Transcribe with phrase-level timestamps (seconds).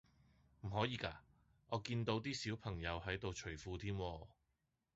[0.61, 1.13] 唔可以㗎？
[1.67, 4.25] 我見到啲小朋友喺度除褲添喎